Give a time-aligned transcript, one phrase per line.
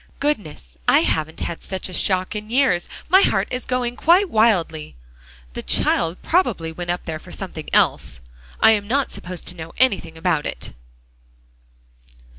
[0.19, 0.77] "Goodness!
[0.87, 2.89] I haven't had such a shock in years.
[3.07, 4.95] My heart is going quite wildly.
[5.53, 8.19] The child probably went up there for something else;
[8.61, 10.73] I am not supposed to know anything about it."